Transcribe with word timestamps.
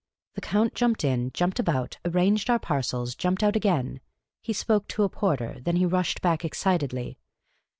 The 0.33 0.41
Count 0.41 0.73
jumped 0.73 1.03
in, 1.03 1.29
jumped 1.31 1.59
about, 1.59 1.99
arranged 2.05 2.49
our 2.49 2.57
parcels, 2.57 3.13
jumped 3.13 3.43
out 3.43 3.55
again. 3.55 3.99
He 4.41 4.51
spoke 4.51 4.87
to 4.87 5.03
a 5.03 5.09
porter; 5.09 5.59
then 5.61 5.75
he 5.75 5.85
rushed 5.85 6.23
back 6.23 6.43
excitedly. 6.43 7.19